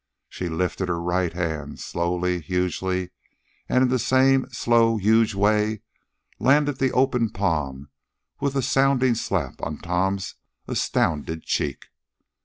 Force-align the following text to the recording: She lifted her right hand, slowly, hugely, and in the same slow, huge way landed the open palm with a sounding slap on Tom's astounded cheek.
She 0.29 0.49
lifted 0.49 0.89
her 0.89 0.99
right 0.99 1.31
hand, 1.31 1.79
slowly, 1.79 2.39
hugely, 2.41 3.11
and 3.69 3.83
in 3.83 3.89
the 3.89 3.99
same 3.99 4.49
slow, 4.49 4.97
huge 4.97 5.35
way 5.35 5.83
landed 6.39 6.79
the 6.79 6.91
open 6.91 7.29
palm 7.29 7.89
with 8.39 8.55
a 8.55 8.63
sounding 8.63 9.13
slap 9.13 9.61
on 9.61 9.77
Tom's 9.77 10.33
astounded 10.67 11.43
cheek. 11.43 11.89